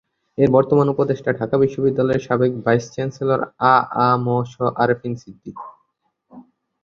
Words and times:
এর 0.37 0.49
বর্তমান 0.51 0.87
উপদেষ্টা 0.89 1.31
ঢাকা 1.39 1.55
বিশ্ববিদ্যালয়ের 1.57 2.25
সাবেক 2.27 2.51
ভাইস 2.63 2.85
চ্যান্সেলর 2.93 3.41
আ 3.65 3.75
আ 3.99 4.07
ম 4.17 4.27
স 4.45 4.53
আরেফিন 4.75 5.13
সিদ্দিক 5.21 5.57